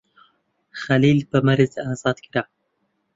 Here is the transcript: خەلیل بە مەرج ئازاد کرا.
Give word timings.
خەلیل 0.81 1.19
بە 1.29 1.39
مەرج 1.47 1.73
ئازاد 1.83 2.17
کرا. 2.25 2.43